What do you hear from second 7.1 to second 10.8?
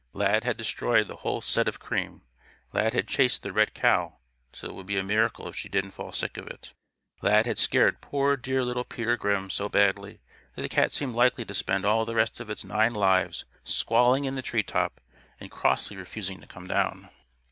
Lad had scared poor dear little Peter Grimm so badly that the